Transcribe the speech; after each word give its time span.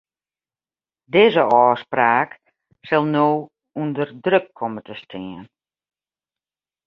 Dizze 1.15 1.43
ôfspraak 1.59 2.29
sil 2.87 3.03
no 3.13 3.25
ûnder 3.81 4.09
druk 4.23 4.45
komme 4.57 4.81
te 4.85 4.93
stean. 5.01 5.43